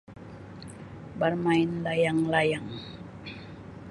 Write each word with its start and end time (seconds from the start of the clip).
Bermain 1.21 1.69
layang-layang. 1.85 2.65